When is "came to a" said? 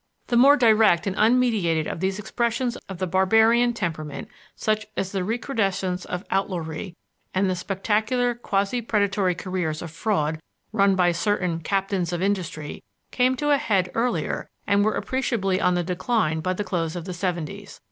13.11-13.57